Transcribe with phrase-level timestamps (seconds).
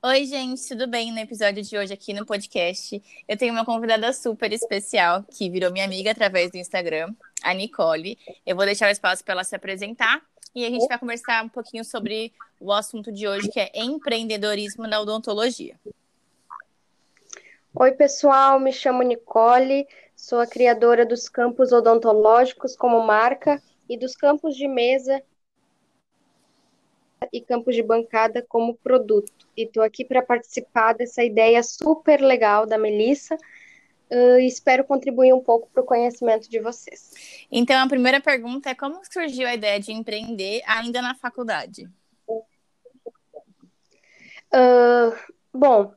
[0.00, 1.10] Oi, gente, tudo bem?
[1.10, 5.72] No episódio de hoje aqui no podcast, eu tenho uma convidada super especial que virou
[5.72, 8.16] minha amiga através do Instagram, a Nicole.
[8.46, 10.22] Eu vou deixar o espaço para ela se apresentar
[10.54, 14.86] e a gente vai conversar um pouquinho sobre o assunto de hoje, que é empreendedorismo
[14.86, 15.74] na odontologia.
[17.74, 19.84] Oi, pessoal, me chamo Nicole,
[20.14, 25.20] sou a criadora dos campos odontológicos como marca e dos campos de mesa
[27.32, 29.46] e campos de bancada como produto.
[29.56, 33.36] E estou aqui para participar dessa ideia super legal da Melissa.
[34.10, 37.12] Uh, espero contribuir um pouco para o conhecimento de vocês.
[37.50, 41.86] Então, a primeira pergunta é como surgiu a ideia de empreender ainda na faculdade?
[44.50, 45.14] Uh,
[45.52, 45.92] bom,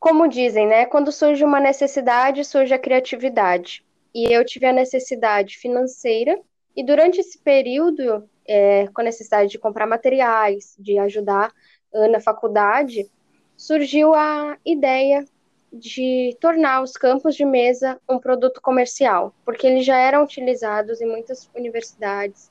[0.00, 0.84] como dizem, né?
[0.86, 3.84] Quando surge uma necessidade, surge a criatividade.
[4.12, 6.36] E eu tive a necessidade financeira,
[6.76, 11.52] e durante esse período é, com a necessidade de comprar materiais, de ajudar
[11.92, 13.10] uh, na faculdade,
[13.56, 15.24] surgiu a ideia
[15.72, 21.06] de tornar os campos de mesa um produto comercial, porque eles já eram utilizados em
[21.06, 22.50] muitas universidades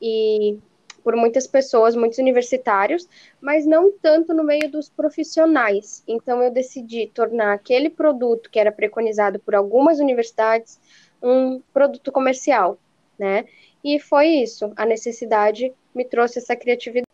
[0.00, 0.56] e
[1.02, 3.08] por muitas pessoas, muitos universitários,
[3.40, 6.04] mas não tanto no meio dos profissionais.
[6.06, 10.78] Então eu decidi tornar aquele produto que era preconizado por algumas universidades
[11.22, 12.78] um produto comercial,
[13.18, 13.44] né?
[13.82, 17.06] E foi isso, a necessidade me trouxe essa criatividade.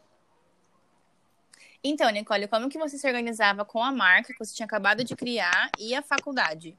[1.83, 5.15] Então, Nicole, como que você se organizava com a marca que você tinha acabado de
[5.15, 6.77] criar e a faculdade?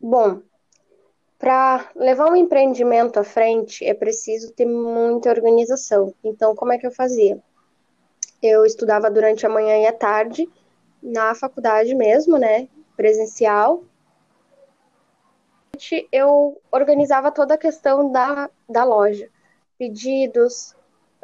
[0.00, 0.42] Bom,
[1.38, 6.12] para levar um empreendimento à frente é preciso ter muita organização.
[6.24, 7.38] Então, como é que eu fazia?
[8.42, 10.48] Eu estudava durante a manhã e a tarde
[11.02, 13.84] na faculdade mesmo, né, presencial,
[16.12, 19.28] eu organizava toda a questão da, da loja,
[19.78, 20.74] pedidos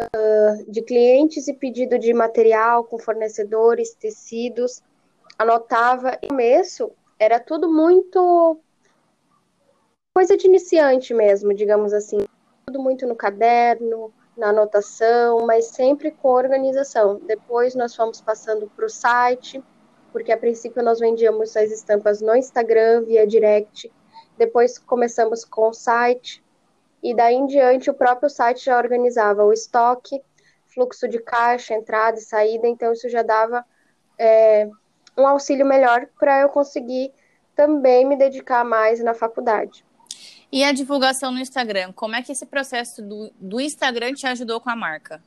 [0.01, 4.83] uh, de clientes e pedido de material com fornecedores, tecidos,
[5.39, 6.19] anotava.
[6.23, 8.59] No começo era tudo muito
[10.15, 12.19] coisa de iniciante mesmo, digamos assim,
[12.67, 17.21] tudo muito no caderno, na anotação, mas sempre com organização.
[17.27, 19.63] Depois nós fomos passando para o site,
[20.13, 23.91] porque a princípio nós vendíamos as estampas no Instagram via direct
[24.41, 26.43] depois começamos com o site,
[27.03, 30.23] e daí em diante o próprio site já organizava o estoque,
[30.65, 33.63] fluxo de caixa, entrada e saída, então isso já dava
[34.19, 34.67] é,
[35.15, 37.13] um auxílio melhor para eu conseguir
[37.55, 39.85] também me dedicar mais na faculdade.
[40.51, 44.59] E a divulgação no Instagram, como é que esse processo do, do Instagram te ajudou
[44.59, 45.23] com a marca?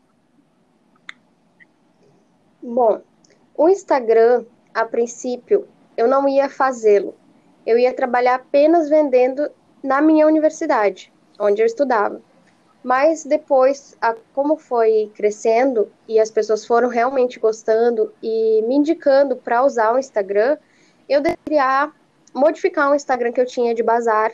[2.63, 2.99] Bom,
[3.55, 4.43] o Instagram,
[4.73, 7.15] a princípio, eu não ia fazê-lo,
[7.65, 9.49] eu ia trabalhar apenas vendendo
[9.83, 12.21] na minha universidade, onde eu estudava.
[12.83, 19.37] Mas depois, a, como foi crescendo e as pessoas foram realmente gostando e me indicando
[19.37, 20.57] para usar o Instagram,
[21.07, 21.57] eu decidi
[22.33, 24.33] modificar um Instagram que eu tinha de bazar.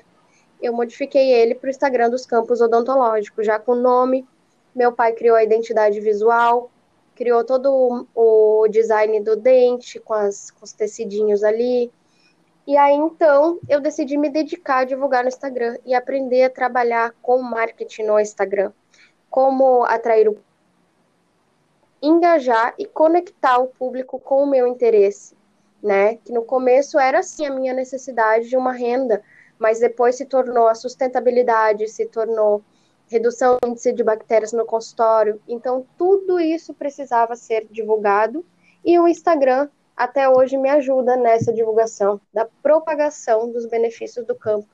[0.62, 4.28] Eu modifiquei ele para o Instagram dos campos odontológicos, já com nome.
[4.76, 6.72] Meu pai criou a identidade visual,
[7.16, 11.92] criou todo o, design do dente, com, as, com os tecidinhos ali,
[12.69, 17.16] e aí então eu decidi me dedicar a divulgar no Instagram e aprender a trabalhar
[17.19, 18.72] com marketing no Instagram.
[19.28, 20.38] Como atrair o
[22.00, 25.35] engajar e conectar o público com o meu interesse,
[25.81, 26.18] né?
[26.18, 29.24] Que no começo era assim a minha necessidade de uma renda,
[29.57, 32.63] mas depois se tornou a sustentabilidade, se tornou
[33.07, 35.41] redução do índice de bactérias no consultório.
[35.47, 38.46] Então tudo isso precisava ser divulgado
[38.86, 39.69] e o Instagram
[40.00, 44.70] até hoje me ajuda nessa divulgação da propagação dos benefícios do campo.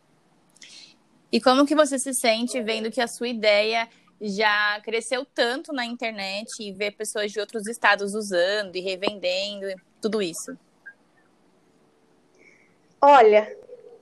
[1.32, 3.90] E como que você se sente vendo que a sua ideia
[4.22, 9.66] já cresceu tanto na internet e ver pessoas de outros estados usando e revendendo
[10.00, 10.56] tudo isso?
[13.02, 13.52] Olha,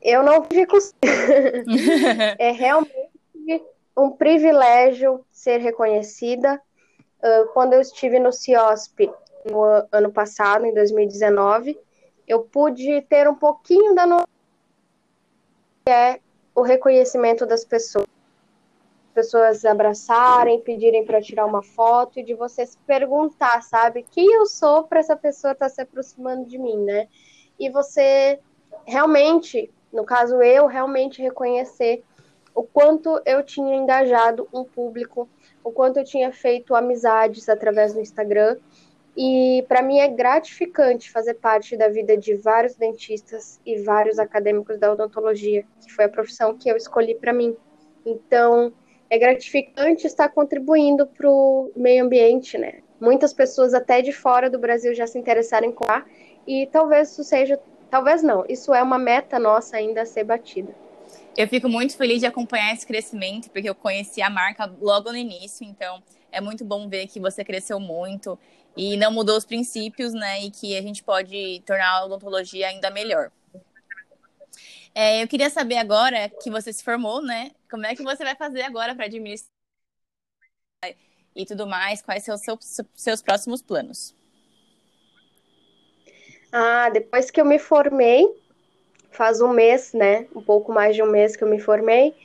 [0.01, 0.77] eu não fico.
[2.37, 3.63] é realmente
[3.97, 6.61] um privilégio ser reconhecida.
[7.53, 9.09] quando eu estive no CIOSP,
[9.45, 11.77] no ano passado, em 2019,
[12.27, 14.27] eu pude ter um pouquinho da noção
[15.85, 16.19] que é
[16.55, 18.07] o reconhecimento das pessoas.
[19.13, 24.45] Pessoas abraçarem, pedirem para tirar uma foto e de você se perguntar, sabe, quem eu
[24.47, 27.07] sou para essa pessoa estar tá se aproximando de mim, né?
[27.59, 28.39] E você
[28.85, 32.03] realmente, no caso eu, realmente reconhecer
[32.55, 35.29] o quanto eu tinha engajado um público,
[35.63, 38.57] o quanto eu tinha feito amizades através do Instagram
[39.15, 44.79] e para mim é gratificante fazer parte da vida de vários dentistas e vários acadêmicos
[44.79, 47.55] da odontologia, que foi a profissão que eu escolhi para mim.
[48.05, 48.73] Então,
[49.09, 52.79] é gratificante estar contribuindo para o meio ambiente, né?
[53.03, 56.05] muitas pessoas até de fora do Brasil já se interessaram em comprar,
[56.47, 60.73] e talvez isso seja, talvez não, isso é uma meta nossa ainda a ser batida.
[61.35, 65.17] Eu fico muito feliz de acompanhar esse crescimento, porque eu conheci a marca logo no
[65.17, 66.01] início, então
[66.31, 68.39] é muito bom ver que você cresceu muito
[68.75, 70.41] e não mudou os princípios, né?
[70.43, 73.31] E que a gente pode tornar a odontologia ainda melhor.
[74.95, 77.51] É, eu queria saber agora que você se formou, né?
[77.69, 79.49] Como é que você vai fazer agora para administrar
[81.35, 82.01] e tudo mais?
[82.01, 84.15] Quais são os seus, seus próximos planos?
[86.51, 88.23] Ah, depois que eu me formei,
[89.09, 90.27] faz um mês, né?
[90.35, 92.15] Um pouco mais de um mês que eu me formei.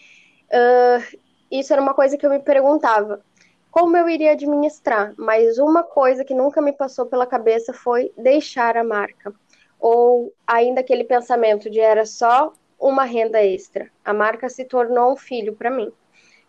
[0.50, 1.18] Uh,
[1.50, 3.24] isso era uma coisa que eu me perguntava
[3.70, 8.76] como eu iria administrar, mas uma coisa que nunca me passou pela cabeça foi deixar
[8.76, 9.32] a marca.
[9.78, 13.90] Ou ainda aquele pensamento de era só uma renda extra.
[14.04, 15.92] A marca se tornou um filho para mim.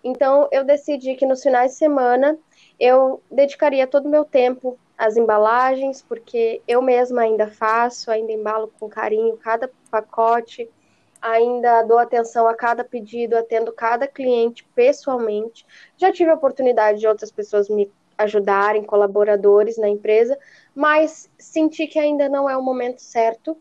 [0.03, 2.37] Então eu decidi que nos finais de semana
[2.79, 8.71] eu dedicaria todo o meu tempo às embalagens, porque eu mesma ainda faço, ainda embalo
[8.79, 10.69] com carinho cada pacote
[11.21, 15.65] ainda dou atenção a cada pedido, atendo cada cliente pessoalmente.
[15.97, 20.37] Já tive a oportunidade de outras pessoas me ajudarem, colaboradores na empresa,
[20.75, 23.57] mas senti que ainda não é o momento certo.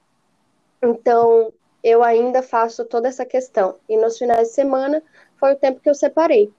[0.83, 1.53] Então,
[1.83, 3.77] eu ainda faço toda essa questão.
[3.89, 5.03] E nos finais de semana
[5.37, 6.53] foi o tempo que eu separei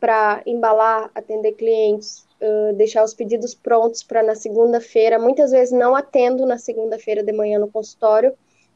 [0.00, 5.18] para embalar, atender clientes, uh, deixar os pedidos prontos para na segunda-feira.
[5.18, 8.34] Muitas vezes não atendo na segunda-feira de manhã no consultório,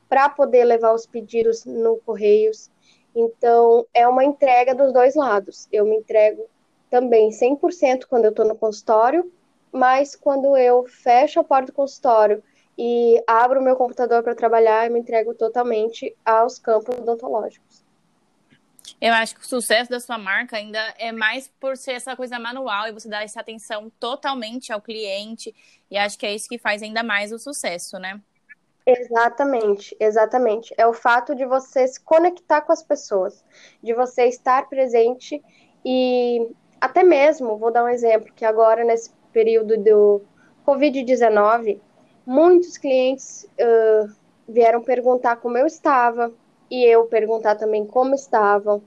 [0.08, 2.70] para poder levar os pedidos no Correios.
[3.14, 5.66] Então, é uma entrega dos dois lados.
[5.72, 6.46] Eu me entrego
[6.90, 9.30] também 100% quando eu estou no consultório,
[9.72, 12.42] mas quando eu fecho a porta do consultório
[12.78, 17.86] e abro o meu computador para trabalhar, eu me entrego totalmente aos campos odontológicos.
[19.00, 22.38] Eu acho que o sucesso da sua marca ainda é mais por ser essa coisa
[22.38, 25.54] manual e você dar essa atenção totalmente ao cliente.
[25.90, 28.20] E acho que é isso que faz ainda mais o sucesso, né?
[28.86, 30.72] Exatamente, exatamente.
[30.78, 33.44] É o fato de você se conectar com as pessoas,
[33.82, 35.42] de você estar presente
[35.84, 36.48] e
[36.80, 40.22] até mesmo, vou dar um exemplo, que agora nesse período do
[40.64, 41.80] Covid-19,
[42.24, 44.08] muitos clientes uh,
[44.48, 46.32] vieram perguntar como eu estava
[46.70, 48.82] e eu perguntar também como estavam,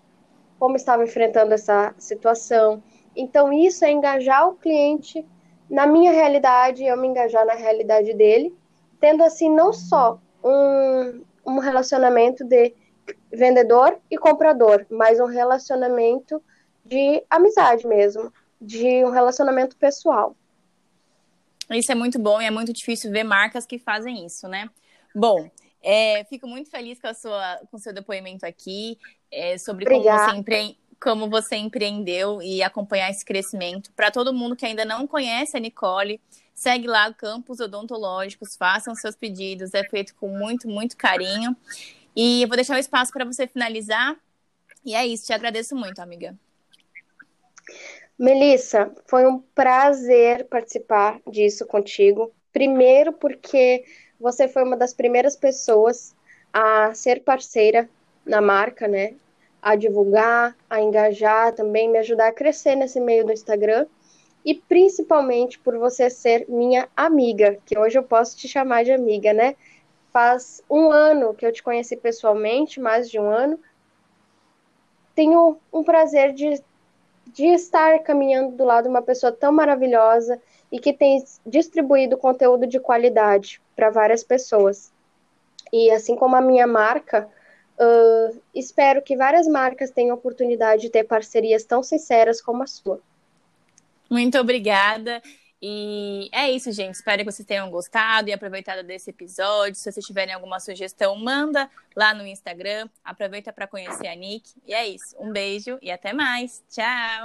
[0.59, 2.83] como estavam enfrentando essa situação.
[3.15, 5.25] Então, isso é engajar o cliente
[5.69, 8.55] na minha realidade, eu me engajar na realidade dele
[8.99, 12.73] tendo assim não só um, um relacionamento de
[13.31, 16.41] vendedor e comprador, mas um relacionamento
[16.83, 20.35] de amizade mesmo, de um relacionamento pessoal.
[21.69, 24.69] Isso é muito bom e é muito difícil ver marcas que fazem isso, né?
[25.15, 25.49] Bom,
[25.81, 28.97] é, fico muito feliz com, a sua, com o seu depoimento aqui,
[29.31, 30.77] é, sobre como você, empre...
[30.99, 33.91] como você empreendeu e acompanhar esse crescimento.
[33.93, 36.19] Para todo mundo que ainda não conhece a Nicole,
[36.59, 41.55] Segue lá Campos Odontológicos, façam seus pedidos, é feito com muito, muito carinho.
[42.13, 44.17] E eu vou deixar o espaço para você finalizar.
[44.83, 46.35] E é isso, te agradeço muito, amiga.
[48.19, 52.29] Melissa, foi um prazer participar disso contigo.
[52.51, 53.85] Primeiro, porque
[54.19, 56.13] você foi uma das primeiras pessoas
[56.51, 57.89] a ser parceira
[58.25, 59.13] na marca, né?
[59.61, 63.87] A divulgar, a engajar, também me ajudar a crescer nesse meio do Instagram
[64.43, 69.33] e principalmente por você ser minha amiga, que hoje eu posso te chamar de amiga,
[69.33, 69.55] né?
[70.11, 73.59] Faz um ano que eu te conheci pessoalmente, mais de um ano.
[75.13, 76.63] Tenho um prazer de,
[77.27, 82.65] de estar caminhando do lado de uma pessoa tão maravilhosa e que tem distribuído conteúdo
[82.65, 84.91] de qualidade para várias pessoas.
[85.71, 87.29] E assim como a minha marca,
[87.79, 93.01] uh, espero que várias marcas tenham oportunidade de ter parcerias tão sinceras como a sua.
[94.09, 95.21] Muito obrigada.
[95.61, 96.95] E é isso, gente.
[96.95, 99.75] Espero que vocês tenham gostado e aproveitado desse episódio.
[99.75, 102.87] Se vocês tiverem alguma sugestão, manda lá no Instagram.
[103.03, 104.53] Aproveita para conhecer a Nick.
[104.65, 105.15] E é isso.
[105.19, 106.63] Um beijo e até mais.
[106.69, 107.17] Tchau.